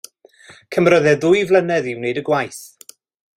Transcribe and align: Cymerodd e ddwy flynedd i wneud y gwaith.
Cymerodd 0.75 1.09
e 1.11 1.13
ddwy 1.25 1.43
flynedd 1.51 1.91
i 1.93 1.93
wneud 1.99 2.21
y 2.23 2.25
gwaith. 2.31 2.61